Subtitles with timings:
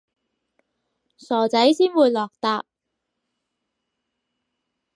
[1.15, 2.63] 傻仔先會落疊